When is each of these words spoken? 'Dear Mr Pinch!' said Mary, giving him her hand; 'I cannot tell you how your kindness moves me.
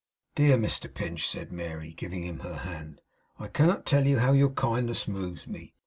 'Dear 0.33 0.57
Mr 0.57 0.91
Pinch!' 0.91 1.27
said 1.29 1.51
Mary, 1.51 1.93
giving 1.93 2.23
him 2.23 2.39
her 2.39 2.55
hand; 2.65 3.01
'I 3.37 3.49
cannot 3.49 3.85
tell 3.85 4.07
you 4.07 4.17
how 4.17 4.31
your 4.31 4.49
kindness 4.49 5.07
moves 5.07 5.45
me. 5.47 5.75